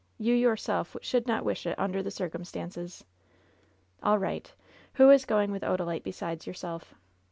[0.17, 3.03] You your self should not wish it under the circumstances."
[4.01, 4.51] "All right.
[4.93, 6.95] Who is going with Odalite besides your self?"